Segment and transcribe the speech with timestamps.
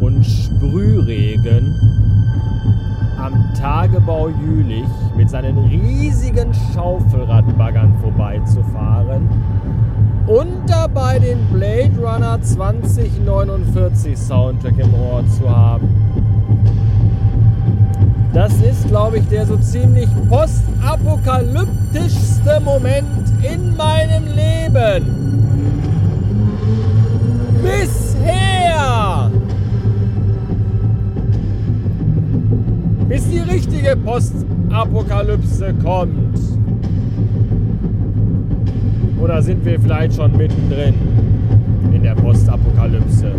[0.00, 1.74] und Sprühregen
[3.18, 4.84] am Tagebau Jülich
[5.16, 9.28] mit seinen riesigen Schaufelradbaggern vorbeizufahren
[10.26, 15.88] und dabei den Blade Runner 2049 Soundtrack im Ohr zu haben.
[18.32, 25.20] Das ist, glaube ich, der so ziemlich postapokalyptischste Moment in meinem Leben.
[33.08, 36.38] Bis die richtige Postapokalypse kommt.
[39.20, 40.94] Oder sind wir vielleicht schon mittendrin
[41.92, 43.32] in der Postapokalypse?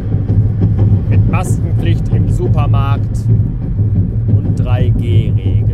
[1.10, 3.26] Mit Maskenpflicht im Supermarkt
[4.28, 5.71] und 3G-Regel.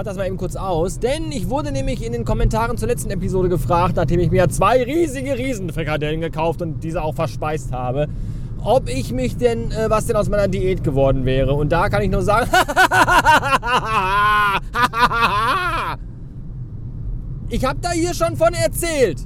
[0.00, 2.88] Ich mache das mal eben kurz aus, denn ich wurde nämlich in den Kommentaren zur
[2.88, 8.08] letzten Episode gefragt, nachdem ich mir zwei riesige Riesenfrikadellen gekauft und diese auch verspeist habe,
[8.64, 11.52] ob ich mich denn, äh, was denn aus meiner Diät geworden wäre.
[11.52, 12.50] Und da kann ich nur sagen,
[17.50, 19.18] ich habe da hier schon von erzählt.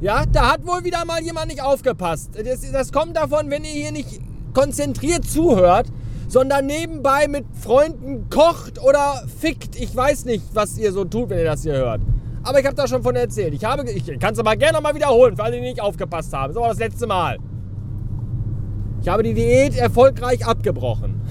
[0.00, 2.32] Ja, da hat wohl wieder mal jemand nicht aufgepasst.
[2.44, 4.18] Das, das kommt davon, wenn ihr hier nicht
[4.54, 5.86] konzentriert zuhört,
[6.34, 9.76] sondern nebenbei mit Freunden kocht oder fickt.
[9.76, 12.00] Ich weiß nicht, was ihr so tut, wenn ihr das hier hört.
[12.42, 13.54] Aber ich habe da schon von erzählt.
[13.54, 16.52] Ich, ich kann es aber gerne nochmal wiederholen, für alle, die nicht aufgepasst haben.
[16.52, 17.38] Das war das letzte Mal.
[19.00, 21.22] Ich habe die Diät erfolgreich abgebrochen.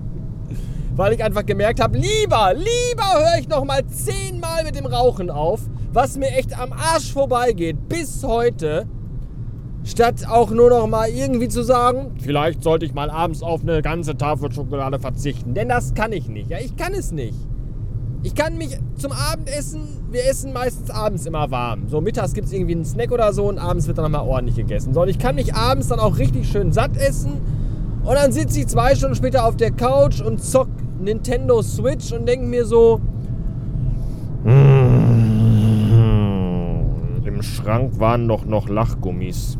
[0.96, 5.60] Weil ich einfach gemerkt habe, lieber, lieber höre ich nochmal zehnmal mit dem Rauchen auf,
[5.92, 8.86] was mir echt am Arsch vorbeigeht, bis heute,
[9.84, 13.82] statt auch nur noch mal irgendwie zu sagen, vielleicht sollte ich mal abends auf eine
[13.82, 15.54] ganze Tafel Schokolade verzichten.
[15.54, 16.50] Denn das kann ich nicht.
[16.50, 17.36] Ja, ich kann es nicht.
[18.24, 19.80] Ich kann mich zum Abendessen,
[20.12, 21.88] wir essen meistens abends immer warm.
[21.88, 24.56] So mittags gibt es irgendwie einen Snack oder so und abends wird dann nochmal ordentlich
[24.56, 24.94] gegessen.
[24.94, 27.40] So, und ich kann mich abends dann auch richtig schön satt essen.
[28.04, 30.68] Und dann sitze ich zwei Stunden später auf der Couch und zock
[31.00, 33.00] Nintendo Switch und denke mir so,
[37.24, 39.58] im Schrank waren doch noch Lachgummis.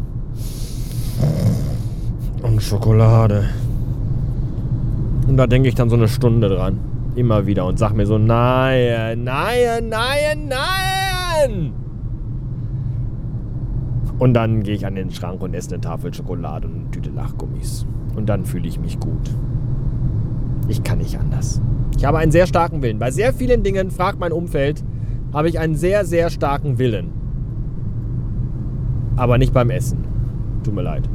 [2.42, 3.44] Und Schokolade.
[5.28, 6.78] Und da denke ich dann so eine Stunde dran.
[7.14, 11.72] Immer wieder und sag mir so, nein, nein, nein, nein.
[14.18, 17.10] Und dann gehe ich an den Schrank und esse eine Tafel Schokolade und eine Tüte
[17.10, 17.86] Lachgummis.
[18.16, 19.30] Und dann fühle ich mich gut.
[20.68, 21.60] Ich kann nicht anders.
[21.96, 22.98] Ich habe einen sehr starken Willen.
[22.98, 24.82] Bei sehr vielen Dingen, fragt mein Umfeld,
[25.32, 27.10] habe ich einen sehr, sehr starken Willen.
[29.16, 30.04] Aber nicht beim Essen.
[30.64, 31.08] Tut mir leid.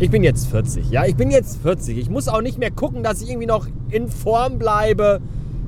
[0.00, 1.96] Ich bin jetzt 40, ja, ich bin jetzt 40.
[1.96, 5.20] Ich muss auch nicht mehr gucken, dass ich irgendwie noch in Form bleibe.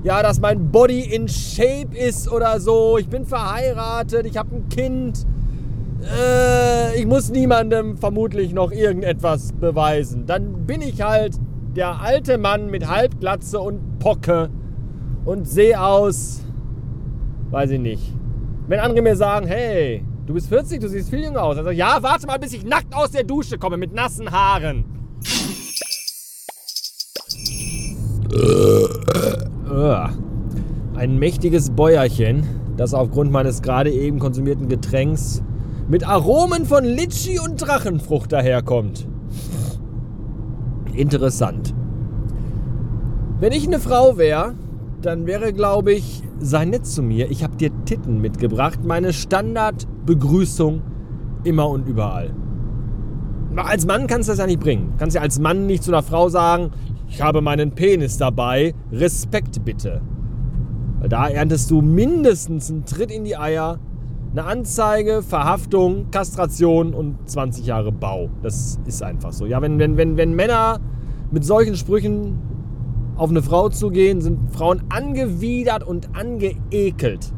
[0.03, 2.99] Ja, dass mein Body in Shape ist oder so.
[2.99, 5.25] Ich bin verheiratet, ich habe ein Kind.
[6.03, 10.27] Äh, ich muss niemandem vermutlich noch irgendetwas beweisen.
[10.27, 11.37] Dann bin ich halt
[11.77, 14.51] der alte Mann mit Halbglatze und Pocke
[15.25, 16.43] und sehe aus,
[17.51, 18.13] weiß ich nicht.
[18.67, 21.57] Wenn andere mir sagen, hey, Du bist 40, du siehst viel jünger aus.
[21.57, 24.85] Also, ja, warte mal, bis ich nackt aus der Dusche komme mit nassen Haaren.
[30.97, 32.45] Ein mächtiges Bäuerchen,
[32.77, 35.43] das aufgrund meines gerade eben konsumierten Getränks
[35.89, 39.07] mit Aromen von Litschi und Drachenfrucht daherkommt.
[40.93, 41.73] Interessant.
[43.39, 44.55] Wenn ich eine Frau wäre,
[45.03, 47.31] dann wäre, glaube ich, sei nett zu mir.
[47.31, 48.81] Ich habe dir Titten mitgebracht.
[48.85, 50.83] Meine Standardbegrüßung
[51.45, 52.35] immer und überall.
[53.57, 54.95] Als Mann kannst du das ja nicht bringen.
[54.99, 56.71] Kannst ja als Mann nicht zu einer Frau sagen,
[57.09, 60.03] ich habe meinen Penis dabei, Respekt bitte.
[60.99, 63.79] Weil da erntest du mindestens einen Tritt in die Eier,
[64.33, 68.29] eine Anzeige, Verhaftung, Kastration und 20 Jahre Bau.
[68.43, 69.47] Das ist einfach so.
[69.47, 70.81] Ja, wenn, wenn, wenn, wenn Männer
[71.31, 72.39] mit solchen Sprüchen
[73.17, 77.33] auf eine Frau zu gehen, sind Frauen angewidert und angeekelt.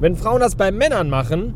[0.00, 1.54] Wenn Frauen das bei Männern machen,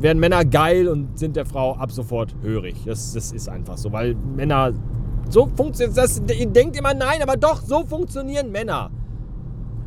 [0.00, 2.76] werden Männer geil und sind der Frau ab sofort hörig.
[2.86, 4.72] Das, das ist einfach so, weil Männer
[5.28, 6.22] so funktioniert das.
[6.38, 8.90] Ihr denkt immer nein, aber doch, so funktionieren Männer.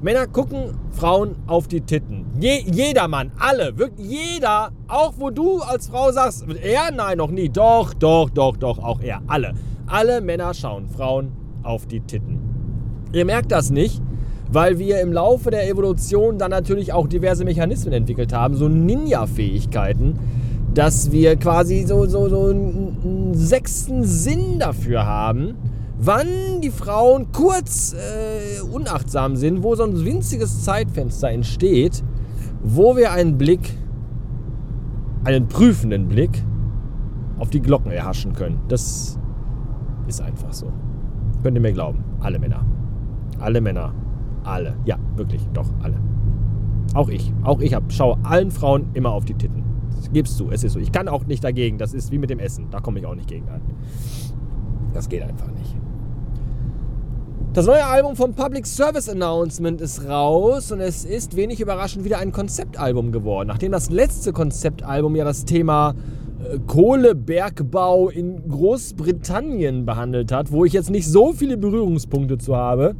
[0.01, 2.25] Männer gucken Frauen auf die Titten.
[2.39, 7.29] Je, jeder Mann, alle, wirklich jeder, auch wo du als Frau sagst, er, nein, noch
[7.29, 7.49] nie.
[7.49, 9.53] Doch, doch, doch, doch, auch er, alle.
[9.85, 12.39] Alle Männer schauen Frauen auf die Titten.
[13.13, 14.01] Ihr merkt das nicht,
[14.51, 20.19] weil wir im Laufe der Evolution dann natürlich auch diverse Mechanismen entwickelt haben, so Ninja-Fähigkeiten,
[20.73, 25.55] dass wir quasi so, so, so einen sechsten Sinn dafür haben,
[25.97, 32.03] wann die Frauen kurz äh, unachtsam sind, wo so ein winziges Zeitfenster entsteht,
[32.63, 33.73] wo wir einen Blick,
[35.23, 36.43] einen prüfenden Blick
[37.37, 38.59] auf die Glocken erhaschen können.
[38.67, 39.17] Das
[40.07, 40.71] ist einfach so.
[41.43, 42.03] Könnt ihr mir glauben.
[42.19, 42.65] Alle Männer.
[43.39, 43.93] Alle Männer.
[44.43, 44.75] Alle.
[44.85, 45.47] Ja, wirklich.
[45.53, 45.95] Doch, alle.
[46.93, 47.33] Auch ich.
[47.43, 49.63] Auch ich hab, schaue allen Frauen immer auf die Titten.
[50.13, 50.79] Gibst du, es ist so.
[50.79, 51.77] Ich kann auch nicht dagegen.
[51.77, 52.67] Das ist wie mit dem Essen.
[52.69, 53.61] Da komme ich auch nicht gegen an.
[54.93, 55.75] Das geht einfach nicht.
[57.53, 62.19] Das neue Album vom Public Service Announcement ist raus und es ist wenig überraschend wieder
[62.19, 63.49] ein Konzeptalbum geworden.
[63.49, 65.93] Nachdem das letzte Konzeptalbum ja das Thema
[66.67, 72.95] Kohlebergbau in Großbritannien behandelt hat, wo ich jetzt nicht so viele Berührungspunkte zu habe,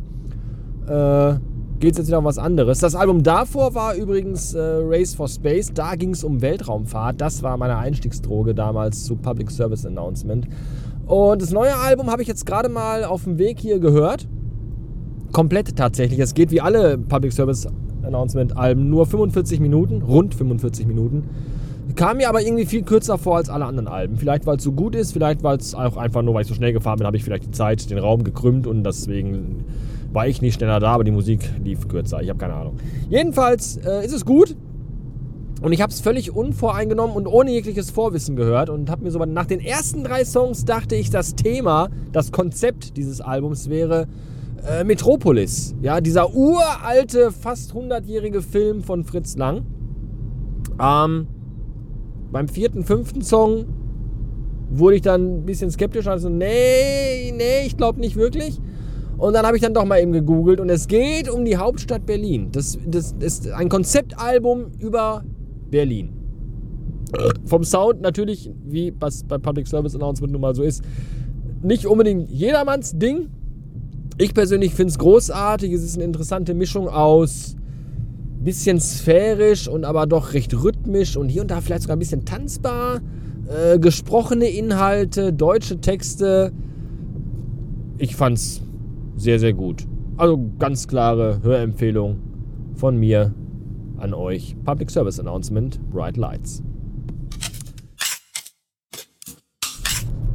[0.87, 1.33] äh,
[1.79, 2.79] geht es jetzt wieder um was anderes.
[2.79, 5.71] Das Album davor war übrigens äh, Race for Space.
[5.73, 7.19] Da ging es um Weltraumfahrt.
[7.19, 10.47] Das war meine Einstiegsdroge damals zu Public Service Announcement.
[11.07, 14.27] Und das neue Album habe ich jetzt gerade mal auf dem Weg hier gehört.
[15.31, 16.19] Komplett tatsächlich.
[16.19, 17.67] Es geht wie alle Public Service
[18.03, 21.29] Announcement Alben nur 45 Minuten, rund 45 Minuten.
[21.95, 24.17] Kam mir aber irgendwie viel kürzer vor als alle anderen Alben.
[24.17, 26.53] Vielleicht weil es so gut ist, vielleicht weil es auch einfach nur, weil ich so
[26.53, 29.65] schnell gefahren bin, habe ich vielleicht die Zeit, den Raum gekrümmt und deswegen
[30.13, 32.21] war ich nicht schneller da, aber die Musik lief kürzer.
[32.21, 32.77] Ich habe keine Ahnung.
[33.09, 34.55] Jedenfalls äh, ist es gut.
[35.61, 39.19] Und ich habe es völlig unvoreingenommen und ohne jegliches Vorwissen gehört und habe mir so
[39.19, 44.07] nach den ersten drei Songs dachte ich, das Thema, das Konzept dieses Albums wäre
[44.67, 45.75] äh, Metropolis.
[45.81, 49.65] Ja, dieser uralte, fast 100-jährige Film von Fritz Lang.
[50.81, 51.27] Ähm,
[52.31, 53.65] beim vierten, fünften Song
[54.69, 56.07] wurde ich dann ein bisschen skeptisch.
[56.07, 58.59] Also, nee, nee, ich glaube nicht wirklich.
[59.17, 62.05] Und dann habe ich dann doch mal eben gegoogelt und es geht um die Hauptstadt
[62.05, 62.49] Berlin.
[62.51, 65.23] Das, das ist ein Konzeptalbum über
[65.69, 66.13] Berlin.
[67.45, 70.81] Vom Sound natürlich, wie was bei Public Service Announcement nun mal so ist,
[71.61, 73.29] nicht unbedingt jedermanns Ding,
[74.17, 75.71] ich persönlich finde es großartig.
[75.71, 77.55] Es ist eine interessante Mischung aus
[78.43, 82.25] bisschen sphärisch und aber doch recht rhythmisch und hier und da vielleicht sogar ein bisschen
[82.25, 83.01] tanzbar.
[83.47, 86.51] Äh, gesprochene Inhalte, deutsche Texte.
[87.97, 88.61] Ich fand's
[89.15, 89.85] sehr, sehr gut.
[90.17, 92.17] Also ganz klare Hörempfehlung
[92.75, 93.33] von mir
[93.97, 94.55] an euch.
[94.63, 96.63] Public Service Announcement, Bright Lights.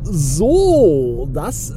[0.08, 1.74] So, das äh,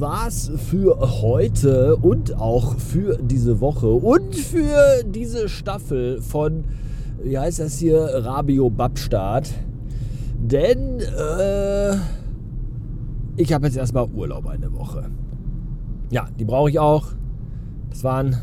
[0.00, 6.62] war's für heute und auch für diese Woche und für diese Staffel von,
[7.24, 9.50] wie heißt das hier, Rabio Babstadt.
[10.38, 11.94] Denn äh,
[13.36, 15.10] ich habe jetzt erstmal Urlaub eine Woche.
[16.10, 17.08] Ja, die brauche ich auch.
[17.90, 18.36] Das waren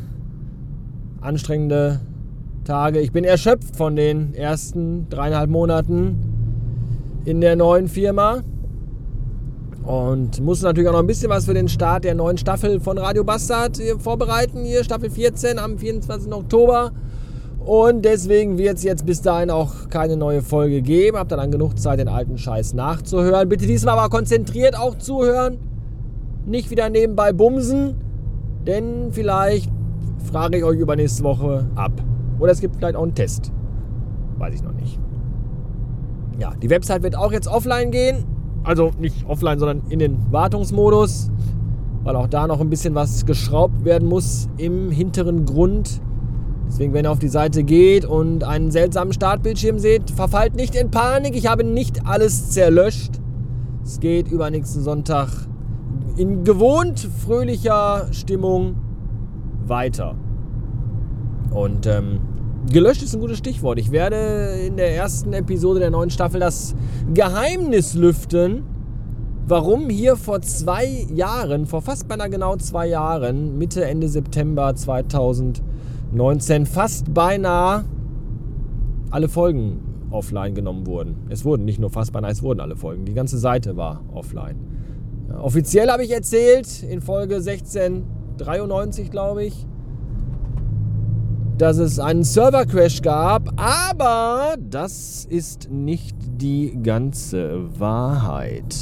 [1.22, 2.02] anstrengende
[2.66, 3.00] Tage.
[3.00, 6.18] Ich bin erschöpft von den ersten dreieinhalb Monaten
[7.24, 8.42] in der neuen Firma.
[9.90, 13.00] Und muss natürlich auch noch ein bisschen was für den Start der neuen Staffel von
[13.00, 14.64] Radio Bastard vorbereiten.
[14.64, 16.32] Hier Staffel 14 am 24.
[16.32, 16.92] Oktober.
[17.66, 21.18] Und deswegen wird es jetzt bis dahin auch keine neue Folge geben.
[21.18, 23.50] Habt ihr dann genug Zeit, den alten Scheiß nachzuhören.
[23.50, 25.58] Bitte diesmal aber konzentriert auch zuhören.
[26.46, 27.96] Nicht wieder nebenbei bumsen.
[28.68, 29.72] Denn vielleicht
[30.32, 31.94] frage ich euch übernächste Woche ab.
[32.38, 33.52] Oder es gibt vielleicht auch einen Test.
[34.38, 35.00] Weiß ich noch nicht.
[36.38, 38.39] Ja, die Website wird auch jetzt offline gehen.
[38.64, 41.32] Also nicht offline, sondern in den Wartungsmodus,
[42.04, 46.02] weil auch da noch ein bisschen was geschraubt werden muss im hinteren Grund.
[46.68, 50.92] Deswegen, wenn ihr auf die Seite geht und einen seltsamen Startbildschirm seht, verfallt nicht in
[50.92, 51.36] Panik.
[51.36, 53.20] Ich habe nicht alles zerlöscht.
[53.84, 55.30] Es geht übernächsten Sonntag
[56.16, 58.76] in gewohnt fröhlicher Stimmung
[59.66, 60.16] weiter.
[61.52, 62.20] Und ähm,
[62.72, 63.80] Gelöscht ist ein gutes Stichwort.
[63.80, 66.76] Ich werde in der ersten Episode der neuen Staffel das
[67.16, 68.64] Geheimnis lüften,
[69.48, 76.68] warum hier vor zwei Jahren, vor fast beinahe genau zwei Jahren, Mitte, Ende September 2019,
[76.68, 77.86] fast beinahe
[79.10, 79.80] alle Folgen
[80.12, 81.26] offline genommen wurden.
[81.30, 83.04] Es wurden nicht nur fast beinahe, es wurden alle Folgen.
[83.04, 84.58] Die ganze Seite war offline.
[85.42, 89.66] Offiziell habe ich erzählt, in Folge 1693, glaube ich,
[91.60, 98.74] dass es einen Server-Crash gab, aber das ist nicht die ganze Wahrheit.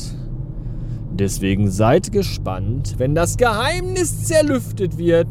[1.11, 5.27] Deswegen seid gespannt, wenn das Geheimnis zerlüftet wird.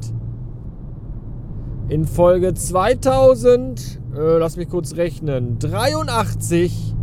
[1.89, 6.97] In Folge 2000, äh, lass mich kurz rechnen, 83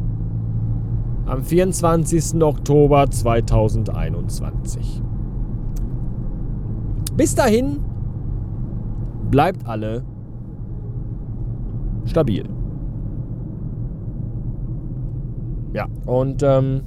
[1.26, 2.44] am 24.
[2.44, 5.02] Oktober 2021.
[7.16, 7.80] Bis dahin
[9.32, 10.04] bleibt alle
[12.06, 12.48] stabil.
[15.74, 16.82] Ja, und ähm,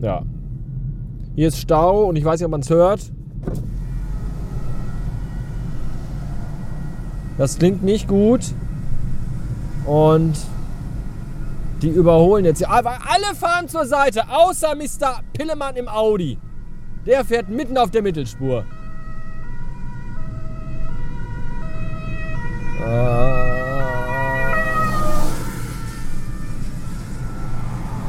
[0.00, 0.22] ja.
[1.34, 3.12] Hier ist Stau und ich weiß nicht, ob man es hört.
[7.38, 8.40] Das klingt nicht gut.
[9.86, 10.34] Und
[11.82, 12.64] Die überholen jetzt.
[12.66, 15.20] Aber alle fahren zur Seite, außer Mr.
[15.32, 16.38] Pillemann im Audi.
[17.06, 18.64] Der fährt mitten auf der Mittelspur.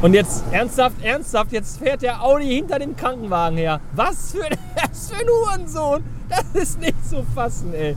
[0.04, 3.80] Und jetzt, ernsthaft, ernsthaft, jetzt fährt der Audi hinter dem Krankenwagen her.
[3.96, 4.40] Was für,
[4.76, 6.04] was für ein Hurensohn.
[6.28, 7.96] Das ist nicht zu fassen, ey.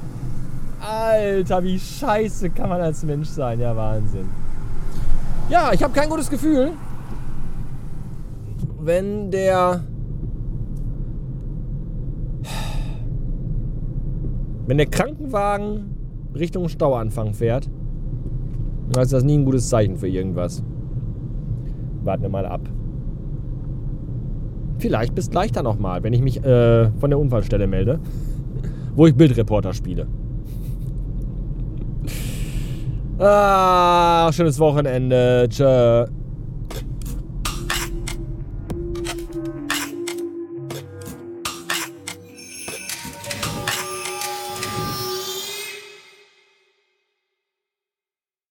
[0.78, 3.58] Alter, wie scheiße kann man als Mensch sein.
[3.58, 4.28] Ja, Wahnsinn.
[5.50, 6.74] Ja, ich habe kein gutes Gefühl,
[8.78, 9.82] wenn der...
[14.68, 15.96] Wenn der Krankenwagen
[16.36, 17.68] Richtung Stauanfang fährt,
[18.92, 20.62] dann ist das nie ein gutes Zeichen für irgendwas.
[22.06, 22.60] Warten wir mal ab.
[24.78, 27.98] Vielleicht bis gleich dann nochmal, wenn ich mich äh, von der Unfallstelle melde,
[28.94, 30.06] wo ich Bildreporter spiele.
[33.18, 35.46] Ah, schönes Wochenende.
[35.48, 36.06] Tschö.